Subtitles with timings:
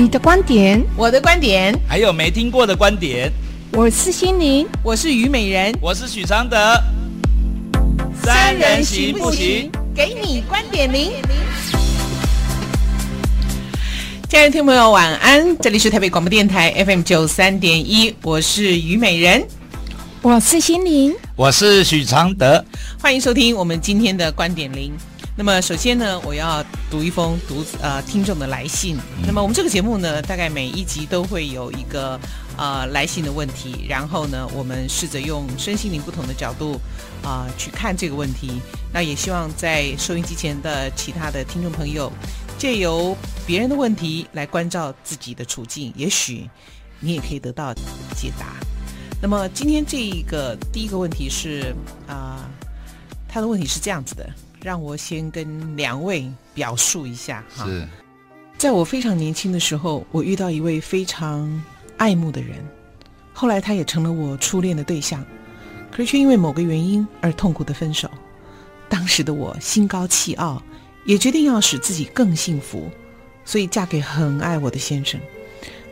[0.00, 3.32] 你的观点，我的观点，还有没听过的观点。
[3.72, 6.56] 我是心灵，我是虞美人，我是许常德。
[8.22, 9.68] 三人行不行？
[9.92, 11.10] 给你观点零。
[14.28, 15.58] 亲爱的听众朋友，晚安！
[15.58, 19.44] 这里是台北广播电台 FM 九三点一，我是虞美人，
[20.22, 22.64] 我是心灵，我是许常德。
[23.02, 24.92] 欢迎收听我们今天的观点零。
[25.38, 28.96] 那么首先呢，我要读一封读呃听众的来信。
[28.96, 32.18] 嗯、那么我们这个节目呢，大概每一集都会有一个
[32.56, 36.72] 呃来信的问题，然后呢，我们试着用身心灵不同的角度
[37.22, 38.60] 啊、呃、去看这个问题。
[38.92, 42.12] 那也希望在收音机前的其他的听众朋友，
[42.58, 46.50] 借由别人的问题来关照自己的处境，也许
[46.98, 47.72] 你也可以得到
[48.16, 48.56] 解答。
[49.22, 51.72] 那么今天这一个第一个问题是
[52.08, 52.50] 啊、呃，
[53.28, 54.28] 他的问题是这样子的。
[54.62, 57.64] 让我先跟两位表述一下哈。
[57.66, 57.86] 是，
[58.56, 61.62] 在我非常年轻的时候，我遇到一位非常
[61.96, 62.56] 爱慕的人，
[63.32, 65.24] 后来他也成了我初恋的对象，
[65.90, 68.10] 可是却因为某个原因而痛苦的分手。
[68.88, 70.62] 当时的我心高气傲，
[71.04, 72.90] 也决定要使自己更幸福，
[73.44, 75.20] 所以嫁给很爱我的先生，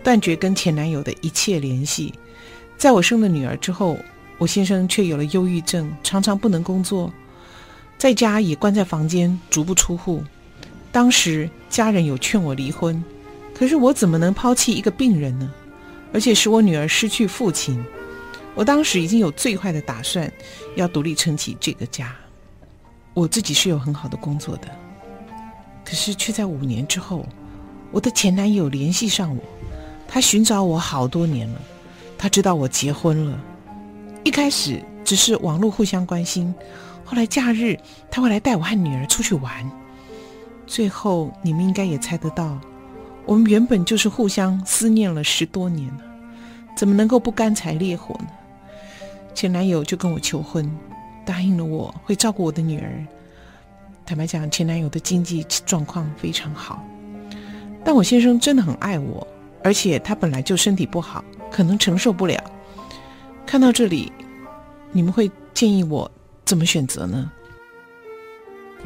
[0.02, 2.12] 断绝跟前男友的一切联系。
[2.76, 3.98] 在我生了女儿之后，
[4.38, 7.12] 我先生却有了忧郁症，常常不能工作。
[7.98, 10.22] 在家也关在房间，足不出户。
[10.92, 13.02] 当时家人有劝我离婚，
[13.54, 15.50] 可是我怎么能抛弃一个病人呢？
[16.12, 17.82] 而且使我女儿失去父亲。
[18.54, 20.32] 我当时已经有最坏的打算，
[20.76, 22.14] 要独立撑起这个家。
[23.12, 24.68] 我自己是有很好的工作的，
[25.84, 27.26] 可是却在五年之后，
[27.90, 29.42] 我的前男友联系上我。
[30.08, 31.60] 他寻找我好多年了，
[32.16, 33.38] 他知道我结婚了。
[34.22, 36.54] 一开始只是网络互相关心。
[37.06, 37.78] 后来假日
[38.10, 39.70] 他会来带我和女儿出去玩，
[40.66, 42.58] 最后你们应该也猜得到，
[43.24, 46.00] 我们原本就是互相思念了十多年了，
[46.76, 48.26] 怎么能够不干柴烈火呢？
[49.34, 50.68] 前男友就跟我求婚，
[51.24, 53.06] 答应了我会照顾我的女儿。
[54.04, 56.84] 坦白讲，前男友的经济状况非常好，
[57.84, 59.26] 但我先生真的很爱我，
[59.62, 62.42] 而且他本来就身体不好，可能承受不了。
[63.44, 64.12] 看到这里，
[64.90, 66.10] 你们会建议我
[66.46, 67.30] 怎么选择呢？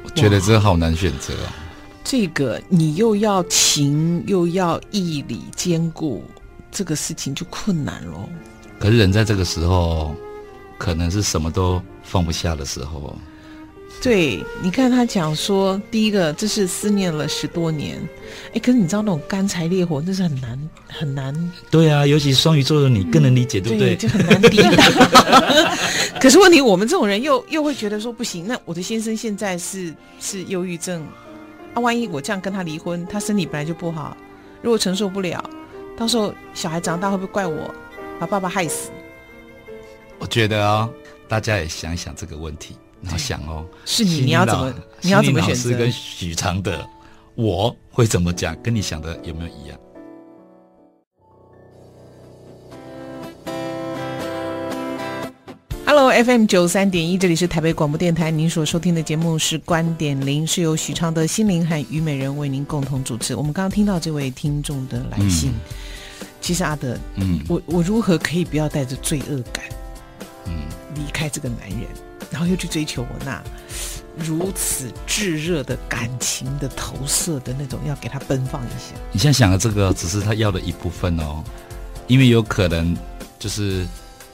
[0.03, 1.55] 我觉得这好难选择啊。
[2.03, 6.25] 这个你又要情又要义理兼顾，
[6.73, 8.29] 这个事情就困难喽。
[8.79, 10.15] 可是人在这个时候，
[10.79, 13.15] 可能是什么都放不下的时候。
[14.03, 18.01] 对，你看他讲说，第一个这是思念了十多年，
[18.55, 21.53] 哎，可是你知道那种干柴烈火，那是很难很难。
[21.71, 23.95] 对啊，尤其双鱼座的你更能理解，嗯、对不对？
[23.95, 24.91] 对，就很难抵挡。
[26.19, 31.07] 可是问题，我们这种人又又会觉得说不行，那我的先生现在是是忧郁症，
[31.75, 34.17] 啊，万一我这样跟他离婚，他身体本来就不好，
[34.63, 35.45] 如果承受不了，
[35.95, 37.71] 到时候小孩长大会不会怪我
[38.19, 38.91] 把爸爸害死？
[40.19, 40.91] 我觉得啊、哦，
[41.29, 42.77] 大家也想一想这个问题。
[43.03, 45.71] 然后想哦，是你，你要怎么，你要怎么选择？
[45.71, 46.87] 是跟许常德，
[47.35, 48.55] 我会怎么讲？
[48.63, 49.79] 跟你想的有没有一样
[55.87, 63.35] ？Hello FM 九三点一，这里是台北广播电台，您所收听的节目是观点零，是由许昌的、心灵和虞美人为您共同主持。
[63.35, 69.65] 我们刚刚听到这位听众的来信，嗯、其实阿德，嗯，我我如何可以不要带着罪恶感，
[70.45, 70.53] 嗯，
[70.95, 72.10] 离开这个男人？
[72.31, 73.43] 然后又去追求我那
[74.17, 78.95] 如此炙热的感情的投射的那种，要给他奔放一下。
[79.13, 81.43] 你现在想的这个只是他要的一部分哦，
[82.07, 82.97] 因为有可能
[83.39, 83.87] 就是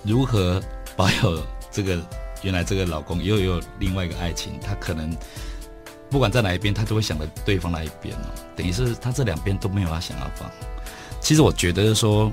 [0.02, 0.62] 如何
[0.96, 1.98] 保有这个
[2.42, 5.14] 原来这个老公又有另外一个爱情，他可能
[6.10, 8.28] 不管在哪一边，他都会想着对方那一边哦。
[8.54, 10.50] 等于是他这两边都没有他想要放。
[11.20, 12.32] 其实我觉得说。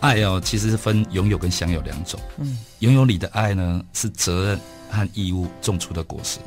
[0.00, 2.18] 爱哦，其实是分拥有跟享有两种。
[2.38, 4.60] 嗯，拥有你的爱呢，是责任
[4.92, 6.38] 和义务种出的果实；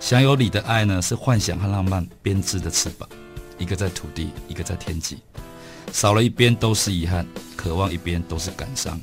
[0.00, 3.08] 享有你的爱呢，是幻想和浪漫编织的翅膀。
[3.58, 5.18] 一个在土地，一个在天际，
[5.92, 7.24] 少了一边都是遗憾，
[7.56, 9.00] 渴望一边都是感伤。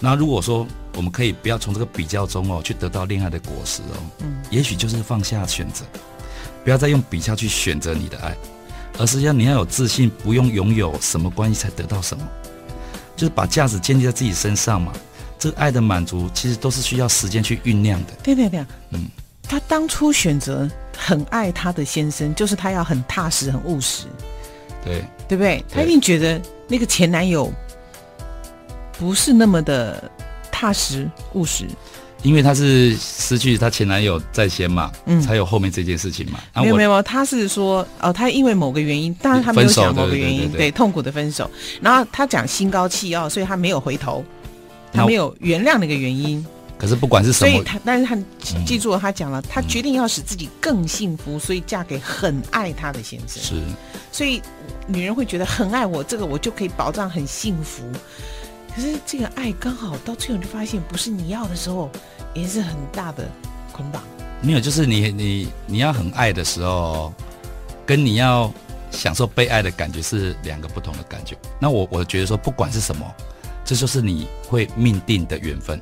[0.00, 5.84] 那如果说我们可以不要从这个比较中哦，去得到恋爱的果实哦，嗯，也许就是放下选择，
[6.62, 8.36] 不要再用比较去选择你的爱，
[8.98, 12.22] 而是要你要有自信，不用拥有什么关系才得到什么。
[13.16, 14.92] 就是把价值建立在自己身上嘛，
[15.38, 18.12] 这个爱的满足其实都是需要时间去酝酿的。
[18.22, 19.06] 对对对，嗯，
[19.42, 24.06] 她当初选择很爱她的先生，就是她要很踏实、很务实，
[24.84, 25.64] 对对不对？
[25.70, 27.52] 她一定觉得那个前男友
[28.98, 30.10] 不是那么的
[30.50, 31.66] 踏实务实。
[32.22, 36.40] 因为她是失去她前男友在先嘛，嗯，才有后面这件事情嘛。
[36.54, 41.50] 没有没有，她是说哦，她因为某个原因，当然她没有讲某个原因，对痛苦的分手。
[41.82, 44.24] 然后她讲心高气傲，所以她没有回头，
[44.94, 46.44] 她没有原谅那个原因。
[46.76, 48.18] 可是不管是什么，所以他，但是他
[48.66, 53.42] 记住了，他讲了，他决定要使自己更幸福，所以嫁给很爱他的先生。
[53.42, 53.62] 是，
[54.10, 54.42] 所以
[54.86, 57.84] 女人会觉得很爱我，这个我就可以保障很幸福。
[58.74, 61.88] 可是这个爱刚好到最后就发现不是你要的时候，
[62.34, 63.30] 也是很大的
[63.72, 64.02] 捆绑。
[64.42, 67.14] 没有，就是你你你要很爱的时候，
[67.86, 68.52] 跟你要
[68.90, 71.36] 享受被爱的感觉是两个不同的感觉。
[71.60, 73.06] 那我我觉得说，不管是什么，
[73.64, 75.80] 这就是你会命定的缘分。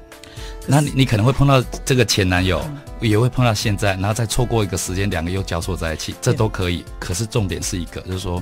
[0.66, 2.60] 那你你可能会碰到这个前男友，
[3.00, 6.84] 嗯、也会碰到现在，然后再错过一个时间，两个又交错在一起，这都可以。
[7.00, 8.40] 可是重点是一个，就是说，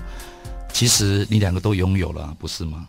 [0.72, 2.86] 其实你两个都拥有了，不是吗？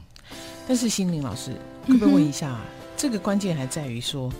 [0.67, 1.51] 但是心灵老师，
[1.87, 2.57] 可不可以问一下，嗯、
[2.97, 4.31] 这个关键还在于说，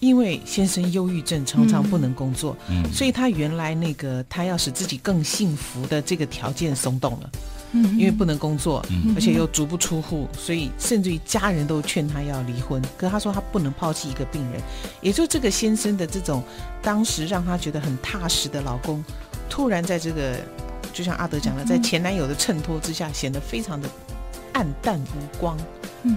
[0.00, 7.30] 因为先生忧郁症常常不能工作，嗯，所以他原来那个他要使自己更幸福的这个条件松动了。
[7.98, 8.84] 因为不能工作，
[9.16, 12.80] 而且又足不出户，所以甚至于家人都劝他要离婚。
[12.96, 14.60] 可他说他不能抛弃一个病人，
[15.00, 16.42] 也就这个先生的这种
[16.80, 19.04] 当时让他觉得很踏实的老公，
[19.50, 20.36] 突然在这个
[20.92, 23.88] 就像阿德讲的，在前男友的衬托之下，显得非常的
[24.52, 25.58] 暗淡无光。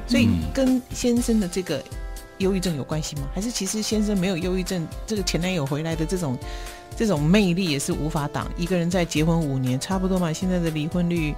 [0.06, 1.82] 所以跟先生的这个
[2.38, 3.24] 忧郁症有关系吗？
[3.34, 6.38] 还是其实先生没有忧郁症，这个前男友回来的这种？
[6.98, 8.48] 这种魅力也是无法挡。
[8.58, 10.34] 一个人在结婚五年，差不多嘛。
[10.34, 11.32] 现在的离婚率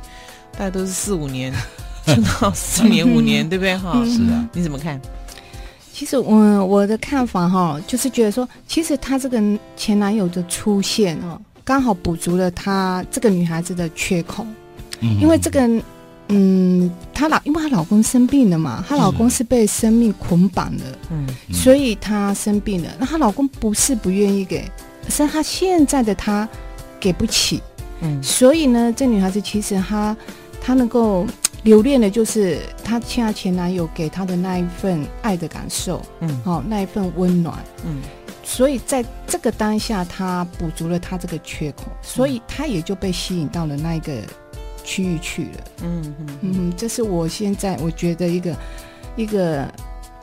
[0.54, 1.54] 大概都是四五年，
[2.08, 3.78] 撑到四年五年， 对不对？
[3.78, 4.50] 哈，是啊。
[4.54, 5.00] 你怎么看？
[5.94, 9.42] 其实我我的看法哈，就是觉得说，其实她这个
[9.76, 14.48] 前男友的出现哦，刚好补足了她这个女孩子的缺口。
[15.02, 15.20] 嗯。
[15.20, 15.70] 因为这个，
[16.30, 22.90] 嗯，她老因为她老公生病了嘛，她老公是被生命捆绑的，嗯，所以她生病了。
[22.98, 24.64] 那她老公不是不愿意给。
[25.10, 26.48] 是她现在的她
[27.00, 27.62] 给不起，
[28.02, 30.16] 嗯，所以呢，这女孩子其实她
[30.62, 31.26] 她能够
[31.64, 38.02] 留恋的就是她现在前男友给她的那一份爱的感受，嗯，好、哦，那一份温暖，嗯，
[38.44, 44.14] 所以在这个当下，她补足了她这个缺口，所以她也就被吸引到了那一个
[44.84, 46.28] 区域去了，嗯嗯。
[46.42, 48.56] 嗯，这是我现在我觉得一个
[49.16, 49.68] 一个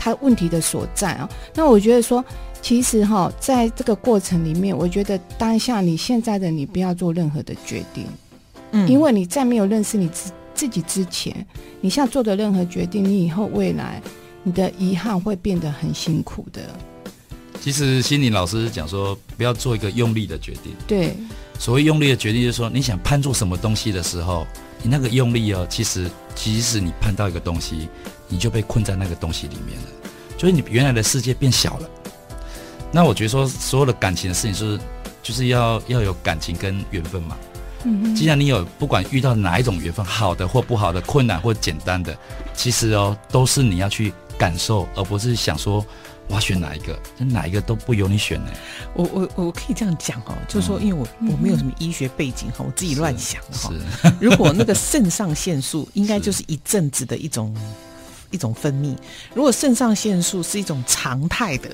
[0.07, 2.25] 她问题的所在啊，那我觉得说。
[2.63, 8.05] 其实哈，在这个过程里面，我觉得当下你现在的你不要做任何的决定，
[8.73, 11.47] 嗯，因为你在没有认识你自自己之前，
[11.81, 14.03] 你现在做的任何决定，你以后未来
[14.43, 16.63] 你的遗憾会变得很辛苦的。
[17.61, 20.73] 其实心理老师讲说，不要做一个用力的决定。
[20.89, 21.15] 对，
[21.61, 24.45] 所谓用力的决定，就是说你想攀住什么东西的时候，
[24.87, 27.89] 你那个用力哦，其实即使你碰到一个东西，
[28.29, 29.89] 你就被困在那个东西里面了，
[30.39, 31.91] 就是你原来的世界变小了。
[32.93, 34.81] 那我觉得说，所有的感情的事情，就是
[35.25, 37.37] 就是要要有感情跟缘分嘛。
[37.83, 38.15] 嗯哼。
[38.15, 42.17] 既然你有不管遇到哪一种缘分，好的或不好的，困难或简单的，
[42.55, 45.85] 其实哦，都是你要去感受，而不是想说
[46.29, 48.51] 我要选哪一个，哪一个都不由你选呢。
[48.95, 53.71] 我我我可以这样讲哦，就是说，因为我我没有什么医学背景哈，我自己乱想哈。
[54.03, 54.13] 是。
[54.21, 57.55] 如果那个肾上腺素应该 就是一阵子的一种
[58.31, 58.97] 一种分泌，
[59.35, 61.71] 如果肾上腺素是一种常态的。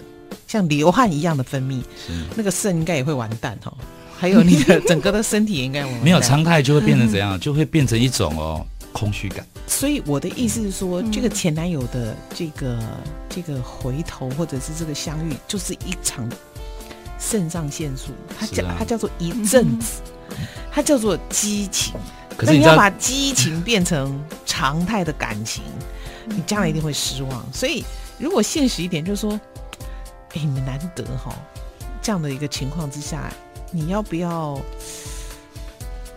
[0.48, 1.82] 像流汗一样的分泌，
[2.36, 3.72] 那个肾应该也会完蛋哈。
[4.18, 5.94] 还有你的 整个的身体也应该完。
[6.02, 7.38] 没有常态就会变成怎样？
[7.40, 9.46] 就会变成一种哦空虚感。
[9.66, 12.78] 所以我的意思是说，这个前男友的这个
[13.28, 16.28] 这个回头或者是这个相遇，就是一场
[17.18, 20.02] 肾上腺素，它叫它叫做一阵子，
[20.70, 21.94] 它叫做激情。
[22.36, 25.62] 可是你要把激情变成常态的感情，
[26.26, 27.52] 你将来一定会失望。
[27.52, 27.84] 所以
[28.18, 29.40] 如果现实一点，就是说。
[30.34, 31.30] 哎，你们难得哈，
[32.00, 33.30] 这样的一个情况之下，
[33.70, 34.58] 你要不要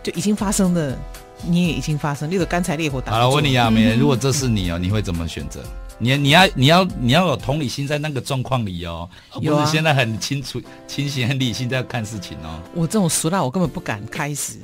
[0.02, 0.96] 就已经发生的，
[1.46, 3.12] 你也已经发生，那个干柴烈火打。
[3.12, 5.62] 好了，我问你啊，美人，如果这是你哦，你会怎么选择？
[5.98, 12.60] 你你要你要你要有同理心，在那个状况里哦，不是现在很清楚、清醒、很理性在看事情哦。
[12.74, 14.58] 我这种俗辣，我根本不敢开始。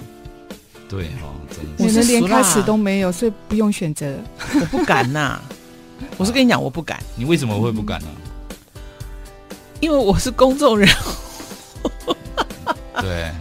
[0.91, 4.15] 对哦，真的，我是连开始都没有，所以不用选择。
[4.61, 5.41] 我不敢呐，
[6.19, 7.03] 我是跟你讲，我不敢。
[7.17, 8.09] 你为什么会不敢呢？
[9.81, 10.87] 因为我是公众人
[12.07, 12.15] 物，
[13.01, 13.33] 对，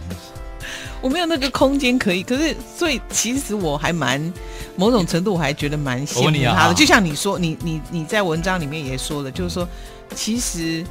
[1.02, 2.22] 我没有那个空间可以。
[2.22, 4.32] 可是，所以其实我还蛮
[4.76, 6.74] 某种程度，我还觉得蛮羡慕他的。
[6.74, 9.68] 就像你说，你你你在文章里面也说了，就是说，
[10.14, 10.82] 其实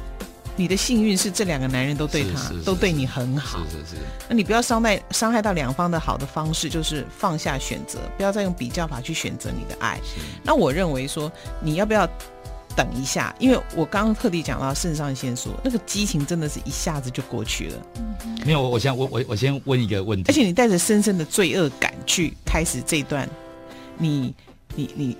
[0.54, 3.58] 你的幸运是这两个男人都对他都对你很好。
[3.70, 3.96] 是是是。
[4.28, 9.98] 那你不要伤害伤害到两方的好的方式，就是放下选择，不要再用比较法去选择你的爱。
[10.44, 12.08] 那我认为说，你要不要？
[12.76, 17.78] 等一下，因为我刚刚特地讲到肾上腺素，那个激情真的是一下子就过去了。
[18.44, 23.28] 没有，我我先我我我先问一个问题，而且你带着深深的罪恶感去开始这段，
[23.98, 24.34] 你
[24.74, 25.16] 你你，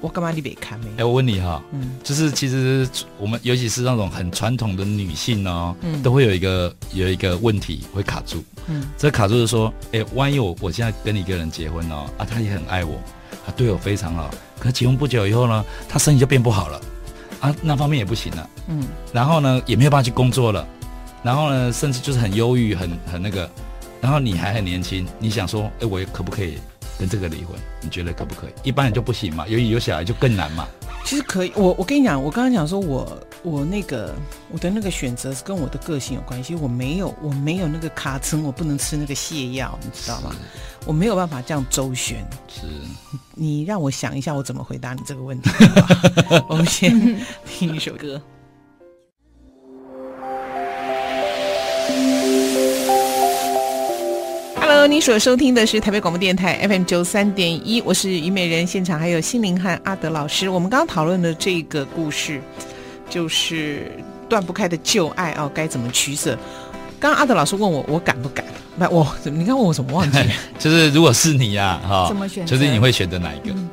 [0.00, 0.86] 我干嘛你别看没？
[0.98, 2.86] 哎，我问你哈，嗯，就是其实
[3.18, 13.00] 我们尤其是那种很传统的女性哦，嗯，都会有一个有一个问题会卡住，嗯，这卡住是说，哎，万一我我现在跟一个人结婚哦，啊，他也很爱我，
[13.44, 14.30] 他对我非常好。
[14.58, 16.80] 可结婚不久以后呢，他身体就变不好了，
[17.40, 20.66] 啊，那方面也不行了，嗯，然后呢，也没有办法去工作了，
[21.22, 23.50] 然后呢，甚至就是很忧郁，很很那个，
[24.00, 26.58] 然后你还很年轻，你想说，哎，我可不可以
[26.98, 27.56] 跟这个离婚？
[27.80, 28.68] 你觉得可不可以？
[28.68, 30.66] 一般人就不行嘛，由于有小孩就更难嘛。
[31.04, 33.06] 其实可以，我我跟你讲，我刚刚讲说我
[33.46, 34.14] 我那个
[34.50, 40.34] 我的那个选择是跟我的个性有关系，我没有我没有那个卡层，我不能吃那个泻药，你知道吗？
[40.86, 42.26] 我没有办法这样周旋。
[42.48, 42.62] 是，
[43.36, 45.50] 你让我想一下，我怎么回答你这个问题。
[46.48, 46.98] 我们先
[47.46, 48.18] 听一首歌。
[54.56, 60.48] Hello，你所收听的是台北广播电台 FM 九三点一，我是虞美人，现场还有心灵和阿德老师。
[60.48, 62.40] 我们刚刚讨论的这个故事，
[63.08, 63.92] 就是
[64.28, 66.38] 断不开的旧爱哦，该怎么取舍？
[66.98, 68.44] 刚刚阿德老师问我，我敢不敢？
[68.78, 70.18] 不，我你看问我怎么忘记？
[70.58, 72.46] 就是如果是你呀，哈，怎么选？
[72.46, 73.50] 就是你会选择哪一个？
[73.54, 73.68] 嗯，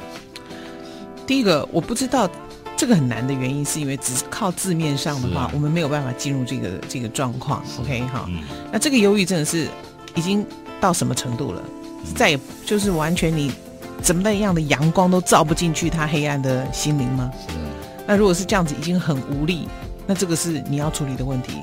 [1.25, 2.29] 第一个我不知道，
[2.75, 7.63] 这个很难的原因是因为只是靠字面上的话，我们没有办法进入这个这个状况。
[7.79, 8.29] OK 哈，
[8.71, 9.67] 那这个忧郁症是
[10.15, 10.45] 已经。
[10.81, 11.61] 到什么程度了？
[12.15, 13.51] 再也就是完全你
[14.01, 17.31] 怎么样的阳光都照不进去他黑暗的心灵吗？
[17.47, 17.53] 是。
[18.11, 19.69] 那如果是这样子，已经很无力，
[20.05, 21.53] 那这个是你要处理的问题。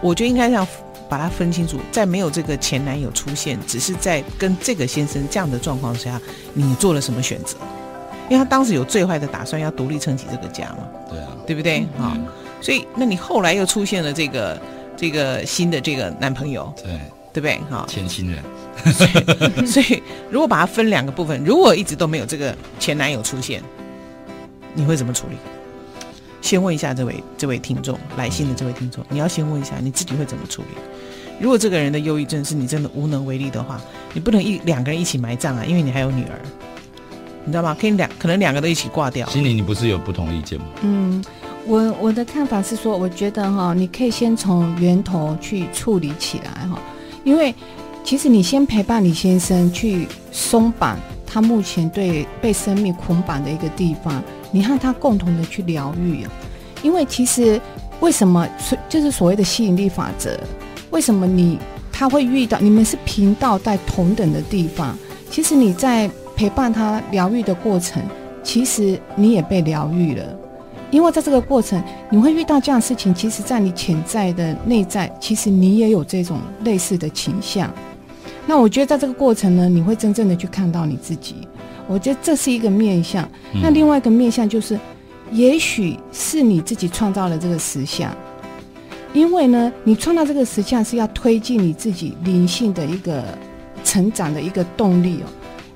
[0.00, 0.64] 我觉得应该要
[1.08, 6.20] 把它分清楚，在没有这个前男友出现，只是在跟这个先生这样的状况下，
[6.54, 7.56] 你做了什么选择？
[8.28, 10.86] 因为他当时有最坏的打算，要独立撑起这个家嘛。
[11.10, 11.84] 对啊，对不对？
[11.98, 12.16] 好，
[12.60, 14.62] 所以那你后来又出现了这个
[14.96, 16.72] 这个新的这个男朋友。
[16.84, 17.00] 对。
[17.32, 17.60] 对不对？
[17.70, 18.42] 哈，前新人。
[18.92, 23.62] 所以， 所以如果把它分两个部分，如果一直都没有这个前男友出现，
[24.74, 25.36] 你会怎么处理？
[26.40, 30.68] 先问一下这位这位听众来信的这位听众，你要先问一下你自己会怎么处理？
[31.40, 33.80] 如果这个人的忧郁症是你真的无能为力的话，
[34.12, 36.38] 你不能一两个人一起埋葬啊，因为你还有女儿，
[37.44, 37.76] 你知道吗？
[37.80, 39.26] 可以两可能两个都一起挂掉。
[39.28, 40.66] 心里你不是有不同意见吗？
[40.82, 41.24] 嗯，
[41.66, 46.78] 我我的看法是说，我觉得哈，你可以先从源头去处理起来哈。
[47.24, 47.54] 因为，
[48.04, 56.26] 其实你先陪伴李先生去松绑他目前对被生命捆绑的一个地方，你和他共同的去疗愈。
[56.82, 57.60] 因为其实
[58.00, 58.48] 为什么
[58.88, 60.38] 就是所谓的吸引力法则？
[60.90, 61.58] 为什么你
[61.92, 64.96] 他会遇到你们是频道在同等的地方？
[65.30, 68.02] 其实你在陪伴他疗愈的过程，
[68.42, 70.24] 其实你也被疗愈了。
[70.90, 71.80] 因为在这个过程，
[72.10, 77.72] 你会遇到这样的事情，其实，在你潜在的内在，其实你也有这种类似的倾向。
[78.44, 81.46] 那我觉得，在这个过程呢，你会真正的去看到你自己。
[81.90, 83.28] 我觉得这是一个面相。
[83.60, 84.78] 那另外一个面相就是，
[85.32, 88.14] 也许是你自己创造了这个实相，
[89.12, 93.24] 因为呢，你创造这个实相是要推进你自己灵性的一个
[93.82, 95.26] 成长的一个动力哦。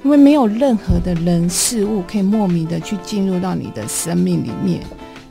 [0.04, 4.82] 因为没有任何的人事物可以莫名的去进入到你的生命里面。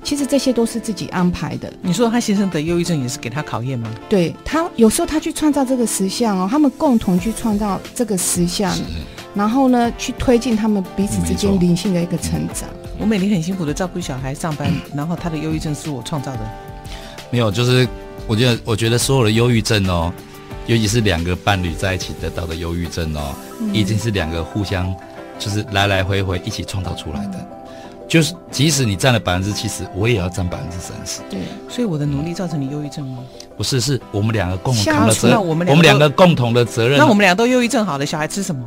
[0.04, 1.72] 其实这些都是自己安排的。
[1.82, 3.90] 你说他先生得忧郁症也是给他考验吗？
[4.10, 8.76] 对，他有时候他去创造这个实像哦，他们共同去创造这个实像，
[9.34, 12.68] 然后呢去推进他们彼此之间灵性的一个成长。
[13.00, 16.40] 我每天很辛苦的照顾小孩上班， 然后他的忧郁症是我创造的。
[17.32, 17.88] 没有，就是
[18.28, 20.14] 我觉得我觉得所有的忧郁症哦，
[20.68, 23.34] 尤其是两个伴侣在一起得到的忧郁症哦，
[23.72, 24.94] 已经是两个互相
[25.40, 27.63] 就是来来回回一起创造出来的。
[28.08, 31.22] 就是，即使你占了百分之七十，我也要占百分之三十。
[31.30, 33.20] 对，所以我的努力造成你忧郁症吗？
[33.58, 35.48] 不是，是我们两个共同的责任。
[35.48, 36.98] 我们两个共同的责任。
[36.98, 38.64] 那我们俩都忧郁症好了，小孩吃什么？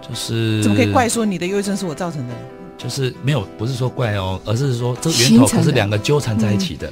[0.00, 2.34] 就是怎么可以怪说你的忧郁症是我造成的？
[2.76, 6.90] 就是没有，不是说怪哦，而是说这个源头可是两个纠缠在一起的。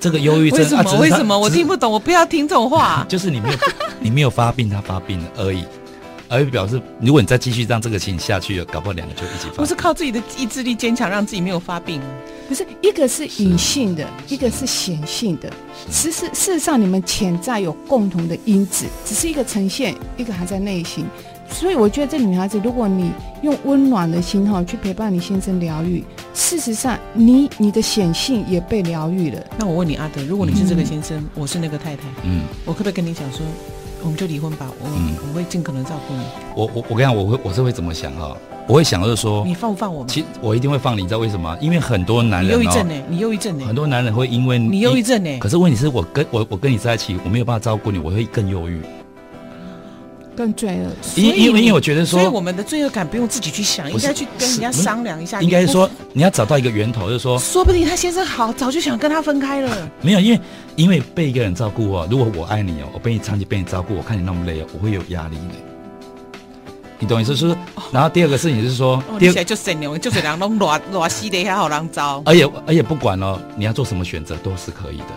[0.00, 0.98] 这个忧郁症为什么？
[0.98, 1.38] 为什么？
[1.38, 3.04] 我听不懂，我不要听这种话。
[3.10, 3.58] 就是你没有，
[4.00, 5.64] 你没有发病，他发病了而已。
[6.28, 9.56] 而表示，如果你再继续让这个情下去，搞不好两个就一起发病。
[9.56, 12.00] 不是靠自己的意志力坚强，让自己没有发病。
[12.48, 15.52] 不是，一个是隐性的，一个是显性的。
[15.90, 21.06] 其实事实上，你们潜在有共同的因子，只是一个呈现，一个还在内心。
[21.50, 23.10] 所以我觉得这女孩子，如果你
[23.42, 26.04] 用温暖的心哈去陪伴你先生疗愈，
[26.34, 29.42] 事实上你你的显性也被疗愈了。
[29.58, 33.40] 那我问你，阿德，如果你是这个先生，嗯、我是那个太太，嗯，我可不可以跟你讲说？
[34.08, 34.66] 我们就离婚吧。
[34.80, 36.22] 我、嗯、我会尽可能照顾你。
[36.56, 38.34] 我我我跟你讲，我会我是会怎么想哈？
[38.66, 40.06] 我会想就是说，你放不放我？
[40.06, 41.54] 其实我一定会放你，你知道为什么？
[41.60, 42.94] 因为很多男人，忧郁症呢？
[43.10, 43.66] 你忧郁症呢？
[43.66, 45.38] 很多男人会因为你忧郁症呢？
[45.40, 48.80] 可是问题是我跟我我跟你在一起，我没有办法照顾你，我会更忧郁。
[50.38, 55.42] 更罪恶，因因为因为我觉得说，所以我们的罪恶感不用自己去想，应该去跟人家商量一下。
[55.42, 59.76] 应该是说，你要找到一个源头，就是说，说不定他先生好，早就想跟他分开了。
[60.00, 60.40] 没有，因为
[60.76, 65.54] 因为被一个人照顾哦，如果我爱你哦，我被你长期被你照顾，我看你那么累哦，我会有压力的。
[67.00, 67.48] 你懂意思是？
[67.90, 72.22] 然后第二个事情就是说，第二个就神牛，就是人弄乱乱西的也好让招。
[72.26, 75.12] 而且而且不管哦，你要做什么选择都是可以的，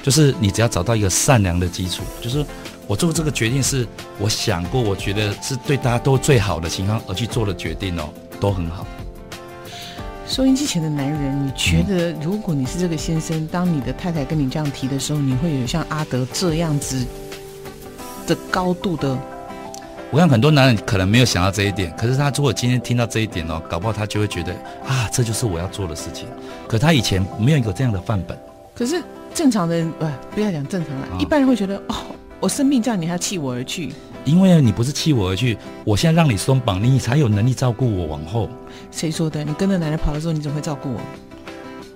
[0.00, 2.46] 就是你只要找到一个善良的基础，就是。
[2.90, 3.86] 我做这个决定是
[4.18, 8.08] 我想过，我觉得是对大家都最好的情况而去做的决定哦，
[8.40, 8.84] 都很好。
[10.26, 17.06] 收音机前的男人，你觉得如果你是这个先生，当你的太太跟你这样提的时候，你会有像阿德这样子
[18.26, 19.16] 的高度的？
[20.10, 24.52] 我看很多男人可能没有想到这一点，可是他如果今天听到这一点哦，搞不好他就会觉得
[24.84, 26.26] 啊，这就是我要做的事情。
[26.66, 28.36] 可他以前没有一个这样的范本。
[28.74, 29.00] 可是
[29.32, 31.94] 正常的人，不不要讲正常了，一般人会觉得哦。
[32.40, 33.92] 我生病叫，你还弃我而去？
[34.24, 38.48] 因为你不是弃我而去，我现在让你松绑，你才有能力照顾我往后。
[38.90, 39.44] 谁说的？
[39.44, 41.00] 你跟着奶奶跑的时候，你怎么会照顾我？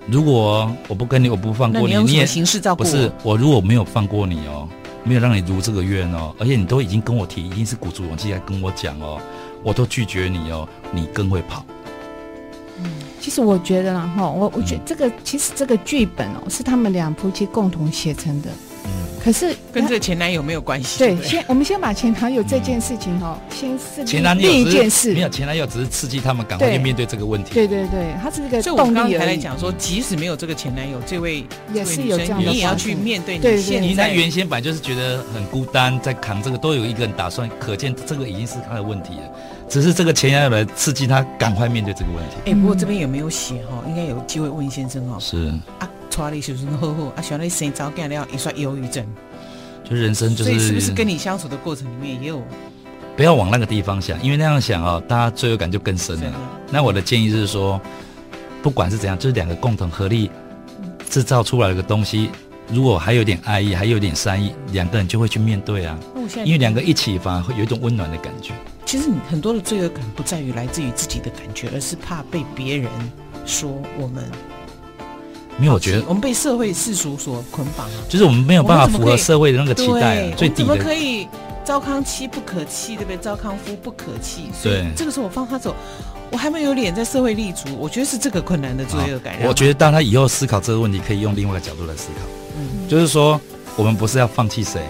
[0.06, 2.84] 如果我不跟你，我不放过你，你也形式照顾我？
[2.84, 4.68] 不是我，如果没有放过你哦，
[5.02, 9.18] 没有让你如这个愿哦，而且你都已经跟我提，已经是鼓足勇气来跟我讲哦，
[9.62, 11.64] 我都拒绝你哦，你更会跑。
[12.78, 12.84] 嗯，
[13.18, 18.50] 其实我觉得啦哈，我我觉得这个、嗯、其实这个剧本哦，是他们两夫妻共同写成的。
[19.22, 20.98] 可是跟这个前男友没有关系。
[20.98, 27.54] 对，先我们先把前男友这件事情哈，先是前男友另一件事，没有前男友只是刺激他们赶快去面对这个问题。
[27.54, 28.62] 对对对，他是这个动力而已。
[28.62, 33.86] 所以我们刚才来讲说，即使没有这个前男友，这位也是有这样的，你也要去面对你现在。
[33.86, 39.22] 你那原先本来就是觉得很孤单，在扛这个，都有一个人打算，可见这个已经是他的问题了。
[39.66, 42.36] 只是这个前男友来刺激他赶快面对这个问题。
[42.44, 43.82] 哎，不过这边有没有写哈？
[43.88, 45.16] 应该有机会问先生哈。
[45.18, 49.04] 是啊，查理先生呵呵啊，想你生早干了，也算忧郁症。
[49.88, 52.42] 就人生就是，所以是不是跟你相处的过程里面也有？
[53.16, 56.32] 不要往那个地方想，因为那样想哦，大家罪恶感就更深了。
[56.70, 57.80] 那我的建议是说，
[58.62, 60.30] 不管是怎样，就是两个共同合力
[61.08, 62.30] 制造出来的东西，
[62.68, 65.98] 如果还有点爱意，还有点善意，两个人就会去面对啊。
[66.44, 68.54] 因为两个一起反而会有一种温暖的感觉。
[68.86, 72.90] 其实你很多的罪恶感不在于来自于自己的感觉，而是怕被别人
[73.44, 74.24] 说我们。
[75.58, 80.66] 没有，我觉得我们被社会世俗所捆绑了，就是我们没有办法符合社会的那个期待，最低的。
[80.66, 81.28] 怎么可以
[81.64, 83.16] 糟糠妻不可弃，对不对？
[83.16, 84.50] 糟糠夫不可弃。
[84.62, 85.74] 对，这个时候我放他走，
[86.30, 89.36] 我还没有脸在社会立足，我觉得是这个困难的罪恶感。
[89.44, 92.26] 我觉得，当他以后思考这个问题，可以用另外一个角度来思考。
[92.58, 93.40] 嗯，就是说，
[93.76, 94.82] 我们不是要放弃谁，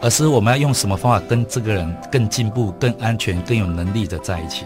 [0.00, 4.64] 而是我们要用什么方法跟这个人更进步、更安全、更有能力的在一起。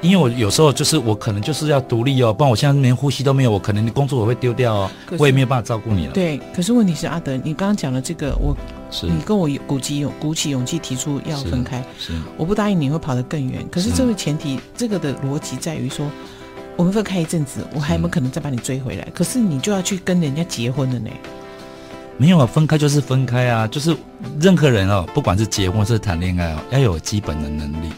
[0.00, 6.12] 因为我有时候就是我可能就是要独立哦，不然我现在连呼吸都没有，我可能工作我会丢掉哦，我也没有办法照顾你了。
[6.12, 8.56] 对，可是问题是阿德，你刚刚讲的这个，我
[8.90, 13.66] 是你跟我鼓起勇鼓起勇气提出要分开，是，是我不答应你会跑得更远。
[13.70, 16.06] 可是这个前提，这个的逻辑在于说，
[16.76, 19.06] 我们分开一阵子，我还有没有可能再把你追回来？
[19.14, 21.10] 可是你就要去跟人家结婚了呢？
[22.16, 23.94] 没有啊，分开就是分开啊，就是
[24.40, 27.90] 任何人哦，不管是结婚是谈恋爱哦，要有基本的能力。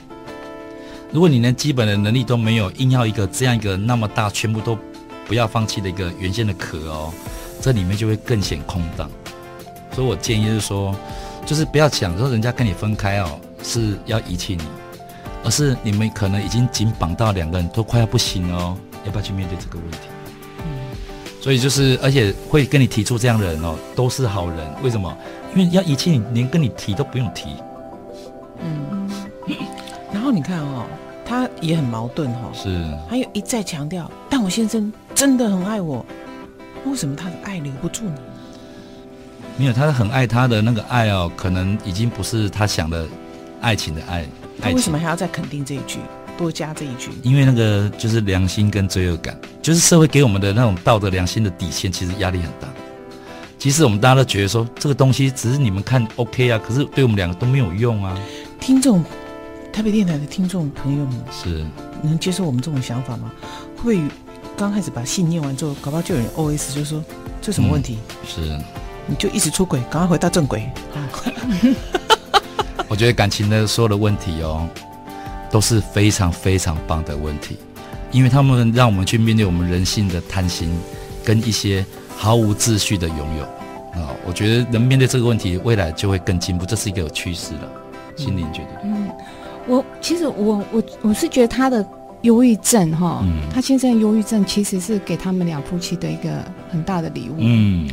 [1.13, 4.77] 如果你连基本的能力都没有，硬要一个这样一个那么大，全部都
[5.27, 7.13] 不要放弃的一个原先的壳哦，
[7.61, 9.11] 这里面就会更显空荡。
[9.93, 10.97] 所以我建议就是说，
[11.45, 14.63] 就是不要想说人家跟你分开哦是要遗弃你，
[15.45, 19.99] 而是你们可能已经紧绑到两个人都快要不行了哦，要不要去面对这个问题？
[20.61, 20.65] 嗯，
[21.43, 24.59] 所以就是而且会跟你提出这样的人哦，都是好人。
[24.83, 25.15] 为什么？
[25.55, 27.51] 因为要遗弃你，连跟你提都不用提。
[28.65, 29.11] 嗯，
[30.11, 30.87] 然后你看哦。
[31.33, 36.05] 他也很矛盾哈，是，他又一再强调，但我先生真的很爱我，
[36.85, 38.13] 为什么他的爱留不住你？
[39.57, 43.07] 没有，他很爱他的那个爱哦，可能已经不是他想的
[43.63, 44.27] 爱情的爱。
[44.61, 46.01] 他为什么还要再肯定这一句，
[46.37, 47.11] 多加这一句？
[47.23, 52.69] 因为那个就是良心跟罪恶感，就是社会给我们的那种道德良心的底线，其实压力很大。
[53.59, 58.15] 其实我们大家都觉得说，这个东西只是你们看 OK 啊，可是对我们两个都没有用啊。
[58.61, 59.03] 听众。
[59.73, 61.65] 台北电台的听众朋友们，是
[62.03, 63.33] 能接受我们这种想法吗？
[63.83, 63.99] 会
[64.55, 67.03] 刚开始把信念完之后，搞不好就有人 OS 就说，
[67.41, 67.97] 这什么问题？
[68.21, 68.61] 嗯、是，
[69.07, 70.69] 你就一直出轨，赶快回到正轨。
[72.87, 74.69] 我觉得感情的所有的问题哦，
[75.51, 77.57] 都是非常非常棒的问题，
[78.11, 80.71] 因为他们让我们去面对我们人性的贪心，
[81.25, 83.43] 跟一些毫无秩序的拥有。
[83.45, 87.73] 啊、哦，我觉得能面对这个问题，未来就会更进步，这是一个有趋势的。
[88.15, 89.09] 心灵觉得，嗯，
[89.67, 91.87] 我其实我我我是觉得他的
[92.23, 97.89] 忧郁症哈，嗯、他先生忧郁症其实是给他们俩夫妻的一个很大的礼物，嗯，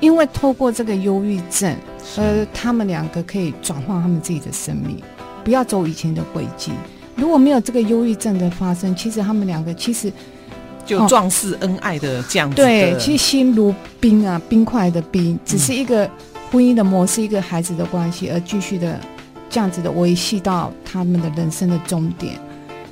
[0.00, 1.74] 因为透过这个忧郁症，
[2.16, 5.00] 呃，他们两个可以转换他们自己的生命，
[5.44, 6.72] 不要走以前的轨迹。
[7.14, 10.12] 如果没有这个忧郁症的发生，其实他们两个其实
[10.84, 12.56] 就壮士恩爱的这样子。
[12.56, 16.08] 对，其实心如冰啊，冰块的冰，只是一个
[16.50, 18.98] 婚姻的模式，一个孩子的关系，而继续的。
[19.52, 22.36] 这样子的维系到他们的人生的终点，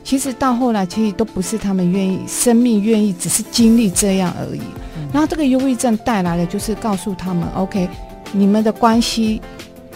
[0.04, 4.60] 其实到后来其实都不是他们愿意，生命愿意，只是经历这样而已。
[4.98, 7.88] 嗯、然后这个忧郁症带来的就是告诉他们：OK，
[8.32, 9.40] 你们的关系，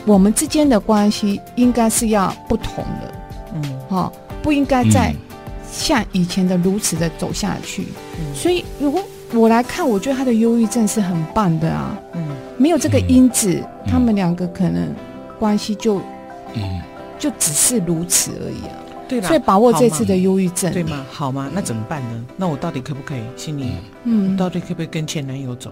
[0.07, 3.15] 我们之间的关系应该是要不同的，
[3.57, 5.15] 嗯，哈、哦，不应该再
[5.71, 7.89] 像以前的如此的走下去。
[8.19, 14.89] 嗯、所以如果我来看，我觉得他的忧郁症是很棒的啊，嗯，没有这个因子，嗯、他们两个可能
[15.39, 16.01] 关系就。
[16.55, 16.81] 嗯，
[17.19, 18.77] 就只是如此而已啊。
[19.07, 21.05] 对啦，所以把握这次的忧郁症，对吗？
[21.11, 21.51] 好吗？
[21.53, 22.25] 那怎么办呢？
[22.37, 23.73] 那我到底可不可以心里？
[24.05, 25.71] 嗯，到底可不可以跟前男友走？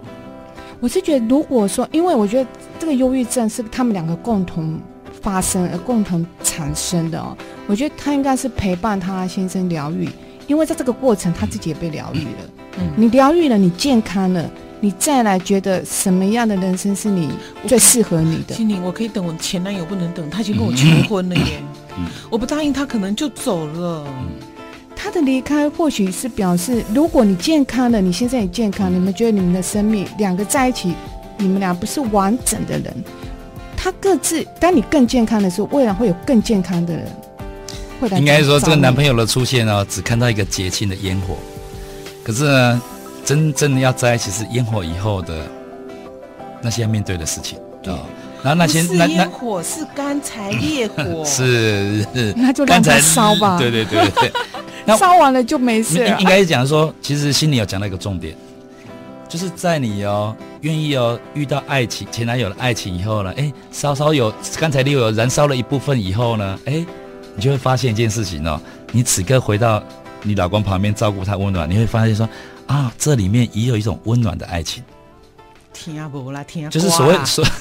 [0.80, 4.78] 我是觉得，如果说，因为我觉得这个忧郁症是他们两个共同
[5.22, 7.36] 发生而共同产生的哦。
[7.66, 10.08] 我觉得他应该是陪伴他先生疗愈，
[10.46, 12.50] 因为在这个过程他自己也被疗愈了。
[12.78, 14.50] 嗯，你疗愈了，你健康了。
[14.84, 17.30] 你再来觉得什么样的人生是你
[17.68, 18.54] 最适合你的？
[18.56, 21.62] 心灵，我可以等我前男友不能等，他已经跟我求婚了耶！
[21.96, 24.04] 嗯、我不答应他，可能就走了。
[24.08, 24.30] 嗯、
[24.96, 30.92] 他的离开或许是表示，如果你健康了，你现在也健康，你们觉得你们的生命两个在一起，
[31.38, 32.92] 你们俩不是完整的人。
[33.76, 37.06] 他各自，当你更健康的时候，未来会有更健康的人
[38.00, 38.18] 会来。
[38.18, 41.36] 应该说，这个男朋友的出现呢，只看到一个节庆的烟火，
[42.24, 42.82] 可是呢？
[43.24, 45.42] 真正的要在一起是烟火以后的
[46.60, 47.94] 那些要面对的事情啊，对
[48.42, 52.04] 然后那些那烟火是干柴烈火， 是
[52.36, 54.32] 那就让它烧吧，对对对对，
[54.98, 56.18] 烧完了就没事了。
[56.18, 58.34] 应该是讲说，其实心里有讲到一个重点，
[59.28, 66.84] 就是在你哦愿意哦遇到爱情前男友的爱情以后呢，哎，稍稍有干柴烈火燃烧了一部分以后呢，哎，
[67.36, 69.80] 你就会发现一件事情哦，你此刻回到
[70.22, 72.28] 你老公旁边照顾他温暖，你会发现说。
[72.66, 74.82] 啊，这里面也有一种温暖的爱情。
[75.72, 77.44] 听不啦，听就是所谓说。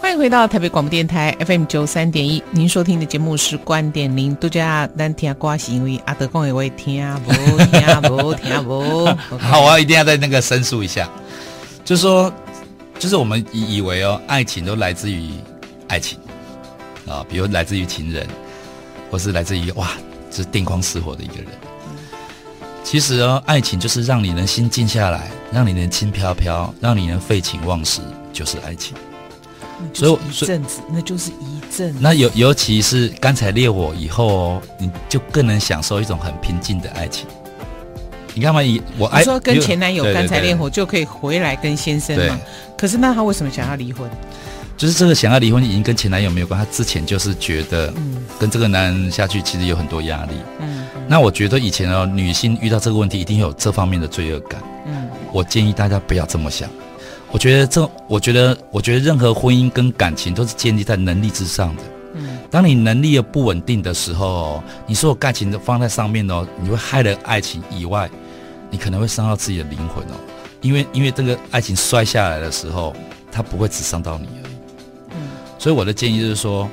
[0.00, 4.88] 欢迎回到台北广播电台 FM 九三点一，您收听的节目是观点零度假。
[4.98, 9.06] 咱听歌是因为阿德公也会听啊不听啊不听啊不。
[9.38, 11.08] 好，我要一定要在那个申诉一下，
[11.84, 12.30] 就是说，
[12.98, 15.30] 就是我们以以为哦，爱情都来自于
[15.88, 16.18] 爱情
[17.08, 18.26] 啊，比如来自于情人，
[19.10, 19.88] 或是来自于哇。
[20.32, 21.46] 是电光石火的一个人。
[22.84, 28.00] 其实哦，爱情就是让你能心静下来，让你能轻飘飘，让你能废寝忘食，
[28.32, 28.96] 就是爱情。
[29.92, 31.94] 所以一阵子，那就是一阵。
[32.00, 37.26] 那尤尤其是刚才烈火以后哦，你就更能享受一种很平静的爱情。
[38.34, 42.38] 你看嘛，以我爱说跟前男友干柴烈火就可以回来跟先生嘛。
[42.76, 44.10] 可是那他为什么想要离婚？
[44.82, 47.94] 就是这个想要离婚已经跟前男友没有关，他之前就是觉得，
[48.36, 50.32] 跟这个男人下去其实有很多压力。
[50.58, 54.60] 嗯，那我觉得以前哦，女性遇到这个问题一定有这方面的罪恶感。
[54.88, 56.68] 嗯，我建议大家不要这么想。
[57.30, 61.82] 我觉得这，我觉得，我觉得任何婚姻跟感情都是建立在能力之上的。
[62.14, 68.10] 嗯，当你能力又不稳定的时候，你所有感情都放在上面哦，你会害了爱情以外，
[68.68, 70.16] 你可能会伤到自己的灵魂哦。
[70.60, 72.92] 因为，因为这个爱情摔下来的时候，
[73.30, 74.51] 它不会只伤到你而已。
[75.62, 76.68] 所以我的建议就是说，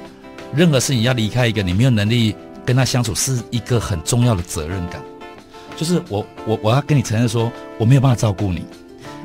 [0.51, 4.99] 任何事情要离开一个你没有能力跟他相处，是一个很重要的责任感。
[5.77, 8.65] 就是我我我要跟你承认说，我没有办法照顾你，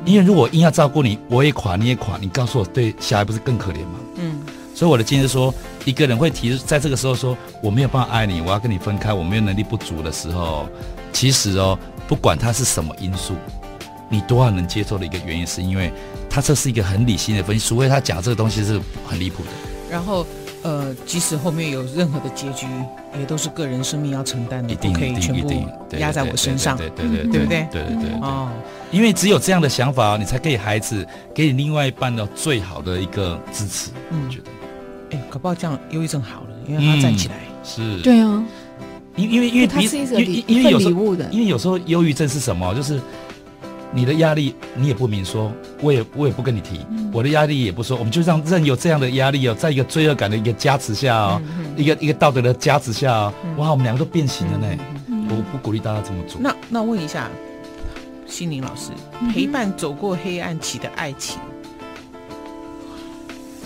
[0.05, 3.99] 因为如果硬要照顾你，我也垮你也垮，你告诉我，对小孩不是更可怜吗？
[4.17, 4.39] 嗯。
[4.75, 5.51] 所以我的建议是说，
[5.83, 10.69] 一个人会提出在这个时候说我没有办法爱你，我要跟你分开，我没有能力不足的时候，
[11.11, 11.75] 其实哦，
[12.07, 13.33] 不管他是什么因素，
[14.09, 15.91] 你都要能接受的一个原因，是因为。
[16.35, 19.49] 他这是一个很理性的分析，除非他讲这个东西是很离谱的。
[19.89, 20.27] 然后，
[20.63, 22.67] 呃，即使后面有任何的结局，
[23.17, 25.49] 也都是个人生命要承担的，一定不可以全部
[25.97, 27.65] 压在我身上，对对对，对不对？
[27.71, 28.19] 对对对。
[28.19, 28.49] 哦，
[28.91, 33.91] 因为只有这样的想法，你才给孩子，给你另外一半的最好的一个支持。
[34.11, 37.35] 嗯，我觉得，哎，搞不好这样忧郁症好了，因为他站起来。
[37.63, 38.01] 是。
[38.01, 38.43] 对啊。
[39.15, 42.75] 因因为因为他是一个因为有礼物的，因为有时候忧郁症是什么？
[42.75, 42.99] 就是。
[43.95, 45.49] 你的压力你也不明说，
[45.81, 54.67] 我也我也不跟你提，嗯、我的压力也不说，我们就让任由这样的压力哦，在一个罪恶感的一个加持下哦，嗯嗯、一个一个道德的加持下哦，嗯、哇，我们两个都变形了呢。
[54.69, 56.41] 嗯嗯嗯、我不鼓励大家这么做。
[56.41, 57.29] 那那问一下，
[58.27, 58.91] 心灵老师，
[59.33, 61.39] 陪伴走过黑暗期的爱情，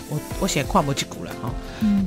[0.08, 1.52] 我我写跨不去鼓了哈，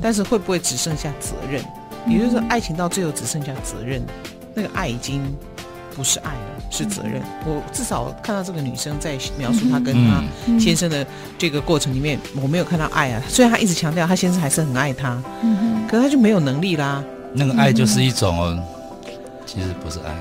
[0.00, 1.62] 但是会不会只剩下责任？
[2.08, 4.02] 也就是说，爱情到最后只剩下责任，
[4.54, 5.22] 那个爱已经
[5.94, 7.22] 不是爱了，是责任。
[7.46, 10.22] 我至少看到这个女生在描述她跟她
[10.58, 11.06] 先生的
[11.38, 13.22] 这个过程里面，我没有看到爱啊。
[13.28, 15.22] 虽然她一直强调她先生还是很爱她，
[15.88, 17.02] 可是她就没有能力啦。
[17.32, 18.62] 那个爱就是一种，
[19.46, 20.14] 其实不是爱。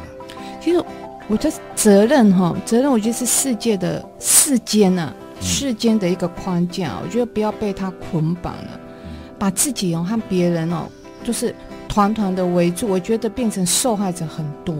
[0.62, 0.83] 其实
[1.27, 6.97] 我觉得责任哈，责任我觉得是世界的世间啊，世间的一个框架。
[7.03, 8.79] 我觉得不要被它捆绑了，
[9.38, 10.88] 把自己哦和别人哦，
[11.23, 11.53] 就是。
[11.89, 14.75] 团团的围住，我觉得变成受害者很多。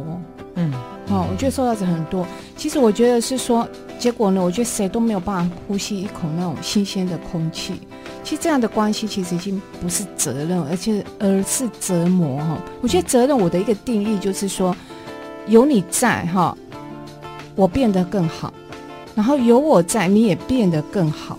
[1.14, 2.26] 嗯，哦，我觉得受到者很多。
[2.58, 3.68] 其实我觉得是说，
[4.00, 7.80] 结果呢，我觉得谁都没有办法呼吸一口那种新鲜的空气。
[8.24, 12.38] 其实这样的关系其实已经不是责任，而且而是折磨。
[12.40, 14.76] 哈，我觉得责任我的一个定义就是说，
[15.46, 16.58] 有你在哈，
[17.56, 18.52] 我变得更好，
[19.14, 21.38] 然后有我在，你也变得更好。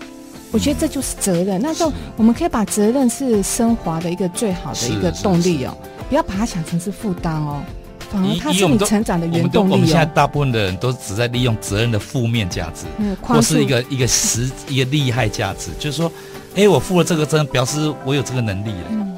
[0.51, 5.75] 我觉得这就是责任，那时候我们可以把责任是升华的一个最好的一个动力哦，
[6.07, 7.61] 不要把它想成是负担哦，
[8.09, 9.73] 反而它是你成长的原动力哦。
[9.73, 16.11] 我们现在大部分的人都只在利用责任的负面价值，嗯，或是一个一个实一个利害价值，就是说，
[16.55, 19.17] 哎，我负了这个责任，表示我有这个能力了，嗯，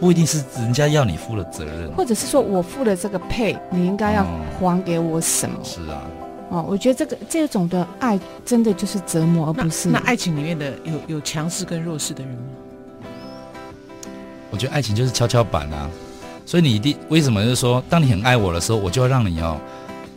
[0.00, 4.26] 不一定是人家要你负了责任，或者是说我负了这个配，你应该要
[4.58, 5.56] 还给我什么？
[5.62, 6.02] 是啊。
[6.48, 12.40] 哦，我觉得这个这种的爱真的就是折磨，而不是那，那爱情里面的有有强势跟弱势的人吗？
[14.48, 15.90] 我觉得爱情就是跷跷板啊，
[16.46, 19.60] 所以你一定为什么就是说，当你很爱我的时候，我就要让你哦，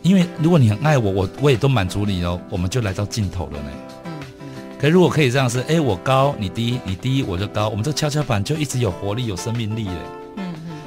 [0.02, 3.70] 因为如果你很爱我，我我也都满足你哦，我们就来到尽头了呢。
[4.06, 4.46] 嗯嗯。
[4.80, 10.44] 可如果可以这样是，哎，我高你低，你低我就高，我们这跷跷板就一直有活力、有生命力嘞。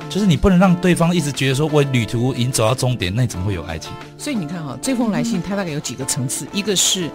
[0.10, 3.92] 就是你不能让对方一直觉得说，我旅途已经走到终点，那你怎么会有爱情？
[4.18, 7.10] 所以你看哈，这封来信它大概有几个层次，一个是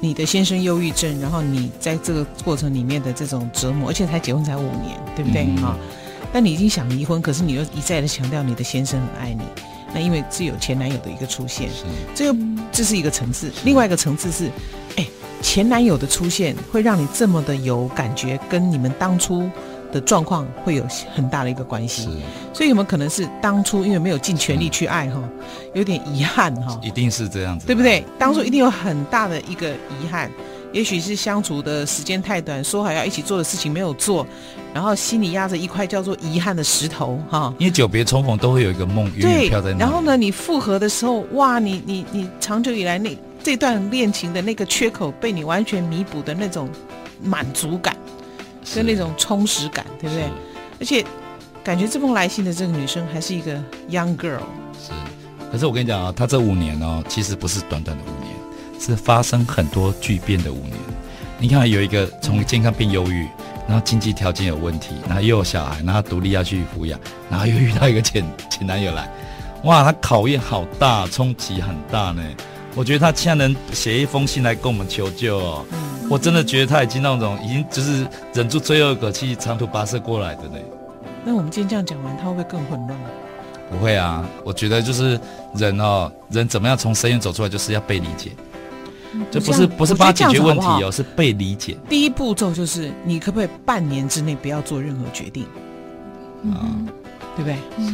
[0.00, 5.74] 你的先生忧郁症，然后你在这个过程里面的这种折磨，而且才结婚才五年，对不对哈？
[5.80, 5.88] 嗯、
[6.32, 9.42] 但你已经想离婚，可是你又一再的强调你的先生很爱你，
[9.94, 11.84] 那因为是有前男友的一个出现，是
[12.14, 12.36] 这又
[12.70, 13.52] 这是一个层次。
[13.64, 14.50] 另外一个层次是，
[14.96, 15.06] 哎，
[15.42, 19.50] 前男友的出现会让你这么的有感觉，跟你们当初。
[19.92, 20.84] 的状况会有
[21.14, 22.08] 很大的一个关系，
[22.52, 25.22] 所以有没有可能是当初因为没有尽全力去爱哈，
[25.74, 26.78] 有点遗憾哈？
[26.82, 28.04] 一定是这样子，对不对？
[28.18, 30.28] 当初一定有很大的一个遗憾，
[30.76, 34.26] 也许是相处的时间太短，说好要一起做的事情没有做，
[34.74, 37.54] 然后心里压着一块叫做遗憾的石头哈。
[37.58, 39.78] 因为久别重逢都会有一个梦远远飘在那。
[39.78, 46.68] 然后呢，你复合的时候，哇，你你你长久以来那这段恋情的那个缺口被你完全弥补的那种
[47.22, 47.96] 满足感。
[48.74, 50.24] 跟那种充实感，对不对？
[50.80, 51.02] 而且
[51.62, 53.54] 感觉这封来信的这个女生还是一个
[53.88, 54.40] young girl。
[54.78, 54.90] 是，
[55.52, 58.35] 可是我跟你讲啊，她这五年哦，其实不是短短的五年，
[58.78, 60.72] 是发生很多巨变的五年。
[61.38, 63.26] 你看，有一个从健康变忧郁，
[63.68, 66.98] 然后经济条件有问题，然后又有小孩，然后独立要去抚养，
[67.30, 69.08] 然后又遇到一个前前男友来，
[69.64, 72.22] 哇，他考验好大，冲击很大呢。
[72.74, 75.64] 我觉得他现在能写一封信来跟我们求救哦。
[75.72, 80.56] 嗯我真的觉得他已经那种，已经就是忍住最后一口气，长途跋涉过来的呢。
[81.24, 82.96] 那我们今天这样讲完，他会不会更混乱？
[83.68, 85.18] 不会啊，我觉得就是
[85.56, 88.30] 人哦，人怎么样从深渊走出来，就是要被理解。
[89.30, 91.76] 这不是不是帮他解决问题哦，是被理解。
[91.88, 95.44] 第一步骤就是，你可不可以半年之内不要做任何决定？
[96.52, 96.88] 啊、嗯，
[97.36, 97.56] 对不对？
[97.90, 97.92] 是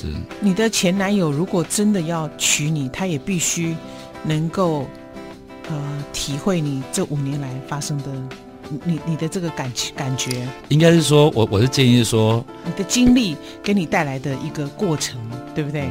[0.00, 0.12] 是。
[0.40, 3.76] 你的前男友如果真的要娶你，他也必须
[4.24, 4.86] 能够。
[5.68, 5.76] 呃，
[6.12, 8.04] 体会你这五年来发生的，
[8.84, 15.18] 你你的这个感感觉，应该是说，我我是建议是说，你的经历给你带来的一个过程，
[15.56, 15.86] 对不对？
[15.86, 15.90] 嗯、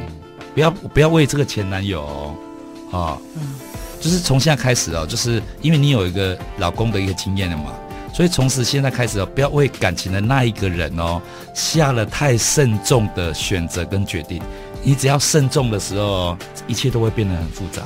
[0.54, 2.06] 不要不要为这个前男友，
[2.90, 3.42] 啊、哦，嗯，
[4.06, 7.72] 就是从现在开始哦，就是因为你有一个老公的一个经验了嘛，
[8.14, 11.20] 所以从此现在开始哦，不要为感情的那一个人哦，
[11.54, 14.40] 下了太慎重的选择跟决定。
[14.84, 16.38] 你只要慎重的时候，
[16.68, 17.82] 一切都会变得很复杂。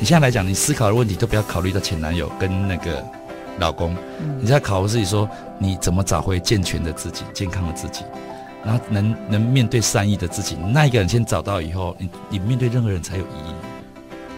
[0.00, 3.00] 你现在来讲，你思考的问题都不要考虑到前男友跟那个
[3.60, 8.02] 老公，嗯、你在考虑自己说，你怎么找回健全的自己、健康的自己，
[8.64, 10.56] 然后能能面对善意的自己。
[10.56, 13.71] 那一个人先找到以后，你你面对任何人才有意义。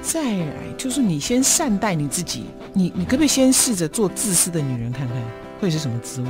[0.07, 5.17] 再来就是你先善待你自己，你你可不可以先试着做自私的女人看看，
[5.59, 6.29] 会是什么滋味？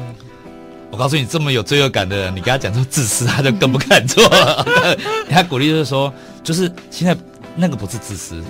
[0.92, 4.64] 我告诉你，这么有罪恶感的人，你跟他讲说自私，他就更不敢做了。
[5.28, 6.12] 他鼓励就是说，
[6.44, 7.16] 就是现在
[7.56, 8.40] 那个不是自私。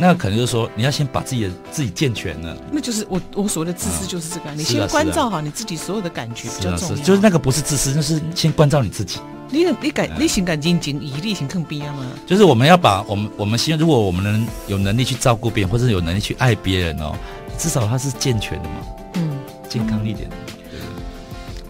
[0.00, 2.56] 那可能就是说，你要先把自己的自己健全了。
[2.70, 4.48] 那就是我我所谓的自私，就是这个。
[4.48, 6.78] 啊、你先关照好你自己所有的感觉比较重要。
[6.78, 9.18] 是啊是，就是那个不是自私，就是先关照你自己。
[9.50, 12.04] 你你感你心感经经以力行更必要吗？
[12.26, 17.14] 就是我们要把我们我们希望，如果我们能有能力去照顾别人，或者有能力去爱别人哦，
[17.56, 18.74] 至少他是健全的嘛，
[19.14, 20.36] 嗯，健康一点的。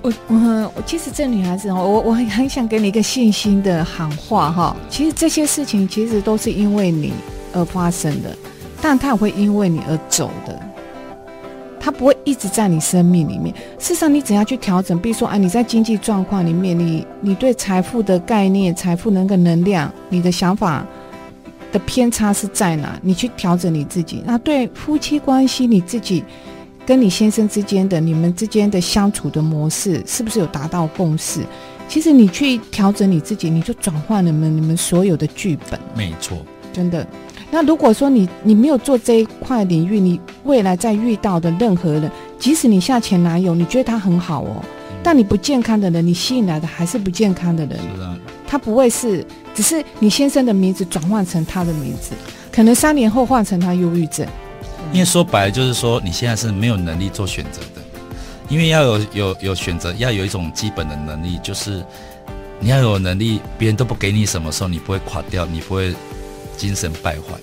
[0.01, 4.77] 我我我其实这女孩子哦，我我很很想给你一个信心的喊话哈。
[4.89, 7.13] 其实这些事情其实都是因为你
[7.53, 8.37] 而发生的，
[8.81, 10.61] 但她也会因为你而走的。
[11.89, 13.55] 她不会一直在你生命里面。
[13.79, 20.87] 事实上，你怎样去调整，比如说啊，你在经济状况里面，你你对财富的概念、财富那个能量、你的想法
[21.73, 23.01] 的偏差是在哪？
[23.01, 24.23] 你去调整你自己。
[24.27, 26.23] 那对夫妻关系，你自己。
[26.85, 31.41] 跟你先生之间的你们之间的相处的模式是不是有达到共识？
[31.87, 35.81] 其实你去调整你自己，你就转换了你们你们所有的剧本。
[35.95, 36.39] 没错，
[36.71, 37.07] 真的。
[37.51, 47.79] 那如果说你你没有做这一块领域，你未来再遇到的任何人，即使你下前男友，你觉得他很好哦，嗯、但你不健康的人，你吸引来的还是不健康的人。
[47.97, 48.17] 是啊。
[48.47, 52.13] 他不会是，只是你先生的名字转换成他的名字，
[52.51, 54.27] 可能三年后换成他忧郁症。
[54.91, 57.83] 因为说白了就是说，你现在是没有能力做选择的，
[58.49, 61.85] 因为要有有有选择，要有一种基本的能力，就是
[62.59, 65.95] 你要有能力，别人都不给你什么时候，你不会垮掉，你不会
[66.59, 67.39] 精神败坏，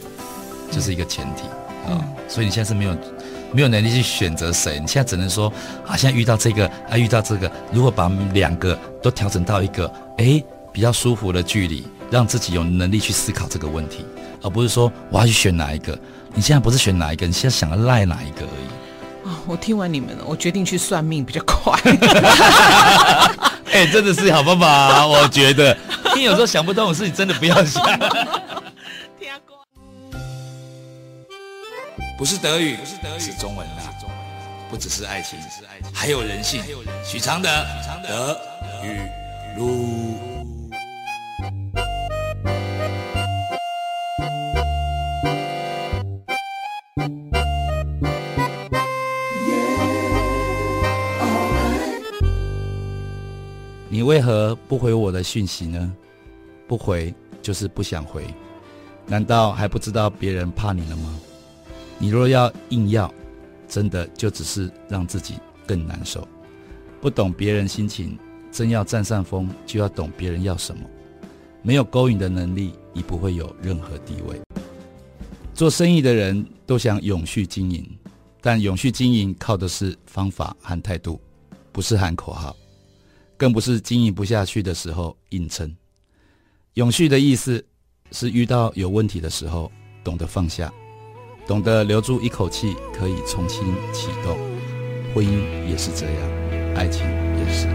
[0.69, 2.04] 这、就是一个前提啊、嗯哦。
[2.28, 2.95] 所以你现在是没有
[3.51, 5.51] 没有能力去选择谁，你现在只能说
[5.88, 14.06] 啊，现在遇到这个啊，遇到这个，如果把两个都调整到一个哎比较舒服的距离，让自己有能力去思考这个问题，
[14.43, 15.97] 而不是说我要去选哪一个。
[16.34, 19.30] 你现在不是选哪一个，你现在想要赖哪一个而已。
[19.30, 21.80] 啊，我听完你们了，我决定去算命比较快。
[23.71, 25.75] 哎、欸，真的是好办法啊，我觉得。
[26.13, 27.84] 你有时候想不通的事，你真的不要想。
[32.17, 33.93] 不是德语，不是德语，是中文啦。
[34.69, 35.38] 不只是爱情，
[35.93, 36.63] 还有人性。
[37.04, 37.49] 许常德，
[38.08, 38.39] 德
[38.84, 39.01] 语
[39.58, 40.17] 路。
[53.89, 55.93] 你为何不回我的讯息呢？
[56.67, 58.25] 不回就是不想回，
[59.06, 61.19] 难道还不知道别人怕你了吗？
[61.97, 63.13] 你若要硬要，
[63.67, 66.27] 真的就只是让自己更难受。
[67.01, 68.17] 不懂别人心情，
[68.51, 70.84] 真要占上风，就要懂别人要什么。
[71.62, 74.39] 没有勾引的能力，你不会有任何地位。
[75.53, 77.88] 做生意的人都想永续经营，
[78.41, 81.19] 但永续经营靠的是方法和态度，
[81.71, 82.55] 不是喊口号。
[83.38, 85.75] 更不是经营不下去的时候硬撑。
[86.75, 87.65] 永续的意思
[88.12, 89.71] 是遇到有问题的时候，
[90.03, 90.73] 懂得放下，
[91.47, 93.62] 懂得留住一口气，可以重新
[93.93, 94.36] 启动。
[95.13, 96.15] 婚姻也是这样，
[96.75, 97.03] 爱情
[97.38, 97.67] 也是。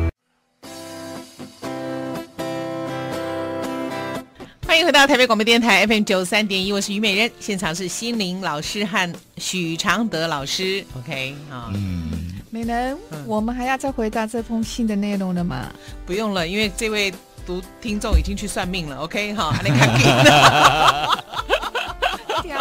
[4.66, 10.85] 欢迎回到台北广播电台 FM 九三点一，我是虞美人，现场是心灵老师和许常德老师。
[10.98, 12.11] OK 啊，嗯。
[12.50, 15.72] 美人，嗯、我们还要再回答这封信的内容了吗？
[16.04, 17.14] 不用了，因为这位
[17.46, 18.96] 读听众已经去算命了。
[18.96, 21.18] OK 哈，你看看。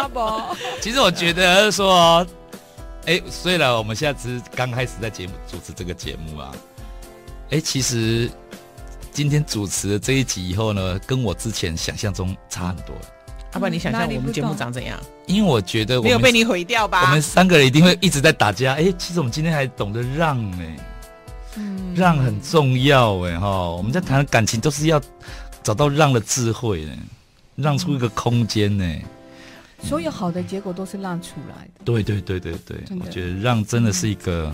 [0.80, 2.26] 其实我觉得说，
[3.06, 6.52] 哎，虽然我们现在只是刚开始在节目主持这个节目啊，
[7.50, 8.30] 哎，其实
[9.12, 12.94] 今天主持的这一集以后呢，跟我之前想象中差很多。
[13.52, 14.96] 要不然你想象我们节目长怎样？
[15.26, 17.02] 因为我觉得我没有被你毁掉吧？
[17.02, 18.74] 我们三个人一定会一直在打架。
[18.74, 20.64] 哎，其实我们今天还懂得让呢，
[21.56, 23.48] 嗯，让很重要哎哈。
[23.70, 25.02] 我们在谈感情都是要
[25.64, 26.92] 找到让的智慧呢，
[27.56, 28.84] 让出一个空间呢。
[29.82, 31.80] 所有好的结果都是让出来的。
[31.84, 34.52] 对对对对对，我觉得让真的是一个。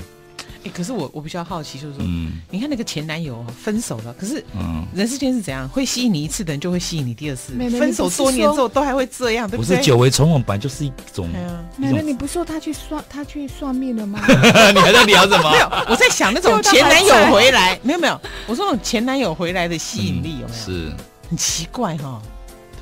[0.75, 4.45] 可是我我比较好奇，就是说，嗯、你看那个前男友分手了，可是，
[4.93, 5.69] 人世间是怎样？
[5.69, 7.53] 会吸引你一次的人，就会吸引你第二次。
[7.53, 9.77] 妹妹分手多年之后都还会这样，对不对？
[9.77, 11.29] 不是久违重逢，本来就是一种。
[11.77, 14.21] 美人，你不说他去算他去算命了吗？
[14.27, 15.53] 你还在聊什么？
[15.53, 20.65] 没有，我在想那种 前男友回来，没有没有，我说那种前男友回来的吸引力有没有？
[20.65, 20.93] 是
[21.29, 22.21] 很奇怪哈。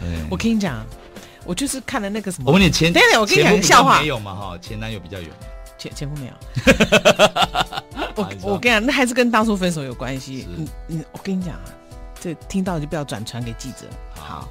[0.00, 0.82] 对，我跟你讲，
[1.44, 2.44] 我就是看了那个什么。
[2.46, 4.00] 我问你前，等等，我跟你讲个笑话。
[4.00, 4.58] 没有嘛哈？
[4.58, 5.28] 前男友比较有。
[5.76, 6.32] 前前夫没有，
[8.14, 10.46] 我我跟你讲，那还是跟当初分手有关系。
[10.56, 11.64] 你你，我跟你讲啊，
[12.18, 13.86] 这听到就不要转传给记者。
[14.14, 14.48] 好，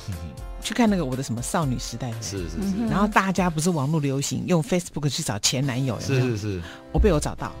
[0.62, 2.10] 去看那个我的什么少女时代。
[2.22, 2.86] 是是是。
[2.88, 6.00] 然后大家不是网络流行用 Facebook 去找前男友？
[6.00, 6.62] 是是是。
[6.92, 7.52] 我被我找到。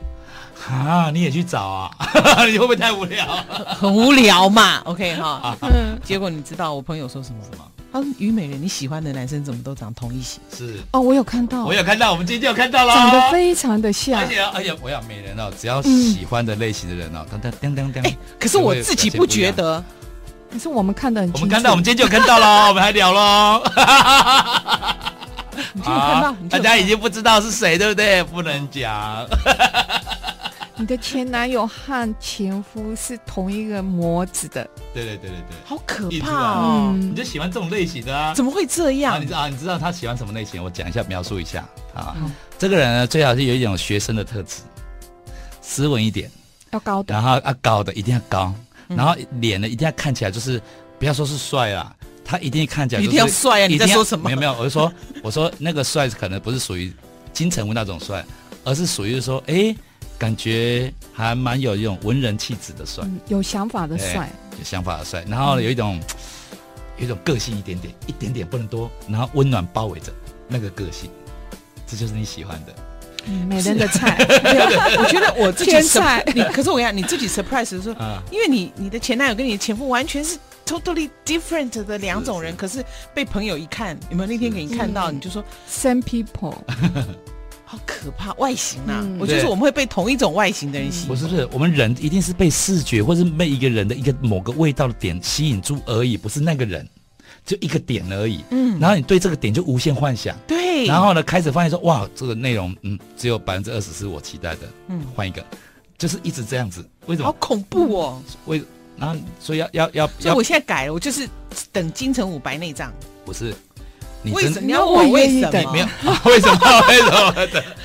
[0.68, 1.90] 啊，你也去找啊？
[2.46, 3.26] 你会不会太无聊？
[3.78, 4.78] 很无聊嘛。
[4.84, 5.54] OK 哈。
[6.02, 7.66] 结果你知道我朋友说什么吗？
[7.92, 10.40] 啊，虞美人，你喜欢的男生怎么都长同一型？
[10.56, 14.20] 是哦，我有看到，我有看到，我们今天就有看到了，长得非常的像。
[14.20, 18.16] 而且而且，我要美人哦，只要喜欢的类型的人哦，当当当当哎。
[18.38, 19.82] 可是我自己不觉得，
[20.52, 23.62] 可是我们看得很清楚，我们看到，我们今天就有看到了， 我们还聊喽。
[25.72, 28.22] 你就有看到，大家已经不知道是谁，对不对？
[28.22, 29.26] 不能讲。
[30.80, 36.94] 你的前男友和前夫是同一个模子的，对对对对对，好可怕哦！
[36.98, 38.32] 你就喜欢这种类型的啊？
[38.34, 39.20] 怎么会这样？
[39.20, 39.48] 你知道？
[39.48, 40.62] 你知道他喜欢什么类型？
[40.62, 42.16] 我讲一下，描述一下啊。
[42.58, 44.62] 这个人呢，最好是有一种学生的特质，
[45.60, 46.30] 斯文一点，
[46.70, 48.50] 要高的，然后啊高的一定要高，
[48.88, 50.58] 然后脸呢一定要看起来就是，
[50.98, 53.66] 不要说是帅啊，他一定看起来一定要帅啊！
[53.66, 54.30] 你在说什么？
[54.30, 54.90] 没有没有，我就说
[55.22, 56.90] 我说那个帅可能不是属于
[57.34, 58.24] 金城武那种帅，
[58.64, 59.76] 而是属于说哎。
[60.20, 66.02] 感觉还蛮有一种文人气质的帅，嗯，有想法的帅，有想法的帅，然后有一种、嗯、
[66.98, 70.12] 有一种个性一点点，一点点不能多，然后温暖包围着
[70.46, 71.10] 那个个性，
[71.86, 72.74] 这就是你喜欢的，
[73.24, 74.18] 嗯、美人的菜。
[74.98, 82.60] 我觉得我自己天菜，你可是我讲你自己 surprise 的时候，啊、因为你你的前男友跟你的前夫完全是 totally different 的两种人，是是。
[82.60, 86.58] 可是被朋友一看，有没有那天给你看到，你就说 same people。
[87.70, 88.98] 好可怕，外形啊！
[89.00, 91.06] 嗯、我就是我们会被同一种外形的人吸引。
[91.06, 96.84] 不是不是，我们人一定是被视觉或是被一个人的一个某个味道的点吸引住而已，不是那个人，
[97.46, 98.42] 就一个点而已。
[98.50, 100.36] 嗯，然后你对这个点就无限幻想。
[100.48, 100.84] 对。
[100.86, 104.62] 然后呢，开始发现说，哇，这个内容，嗯，只有百分之二十是我期待的。
[104.88, 105.40] 嗯，换一个，
[105.96, 106.84] 就是一直这样子。
[107.06, 107.28] 为什么？
[107.28, 108.22] 好恐怖哦！
[108.46, 108.60] 为，
[108.96, 111.28] 然后所以要要要，所以我现在改了，我就是
[111.70, 112.92] 等金城武白内障。
[113.24, 113.54] 不是。
[114.22, 115.72] 你为什么你要我 为什么？
[115.72, 115.86] 没 有
[116.24, 116.84] 为什么？
[116.88, 117.32] 为什么？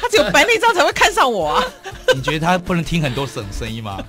[0.01, 1.63] 他只有白内障才会看上我啊！
[2.13, 4.03] 你觉得他不能听很多省声音吗？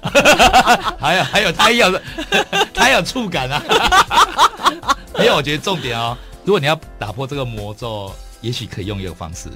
[0.99, 2.01] 还有还有，他有
[2.74, 3.62] 他有触感啊！
[5.14, 9.49] 还有，我觉得重点哦，如果你要打破这个魔咒，也许可以用一个方式，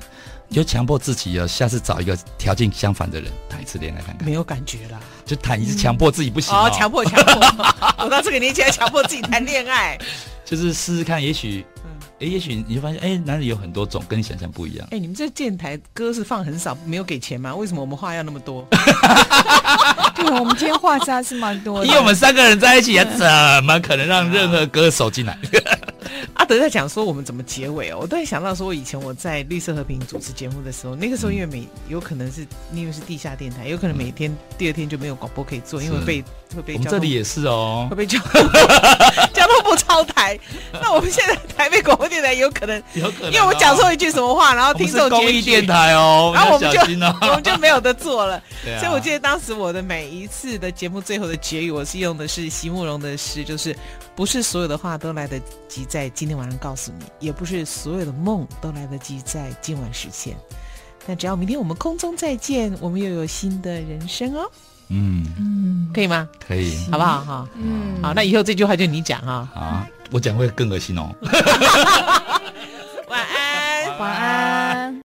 [0.49, 4.25] 你就强迫自己哦，下次找一个条件相反的人谈一次恋爱看看。
[4.25, 9.99] 没有感觉啦，就谈一次，强迫自己不行哦，强迫强迫，我到这个年纪还强迫自己谈恋爱，
[10.45, 11.66] 就是试试看，也许。
[12.21, 14.87] 哎，也许你就发现，哎，男人有很多种，跟你想象不一样。
[14.91, 17.55] 哎，你们这电台歌是放很少，没有给钱吗？
[17.55, 18.66] 为什么我们话要那么多？
[20.14, 21.87] 对，我们今天话差是蛮多的。
[21.87, 25.39] 因为我们三个人在一起，怎么可能让任何歌手进来？
[26.35, 36.23] 阿德在讲说我们怎么结尾哦，我突然想到说，我以前我在绿色和平主持节目的时候，那个时候因为每有可能是因为是地下电台，有可能每天第二天就没有广播可以做，因为被
[36.55, 36.75] 会被。
[36.75, 38.18] 我们这里也是哦，会被交
[39.77, 40.39] 超台。
[40.73, 46.81] 那我们现在台北广播电台有可能，有可能，因为我讲错一句什么话，然后听众公益电台哦，然后我们就
[47.29, 48.43] 我们就没有得做了。
[48.79, 53.75] 所以我记得当时我的每一次的节目最后的结语，我是用的是席慕容的诗，就是
[54.14, 60.37] 不是所有的话都来得及在今天晚上告诉你，也不是所有的梦都来得及在今晚实现。
[61.07, 64.51] 那只要明天我们空中再见，我们又有新的人生哦。
[64.91, 66.28] 嗯嗯，可以吗？
[66.47, 67.20] 可以，好不好？
[67.24, 69.49] 哈，嗯，好，那以后这句话就你讲哈。
[69.55, 71.09] 啊，我讲会更恶心哦。
[73.09, 74.70] 晚安，晚安。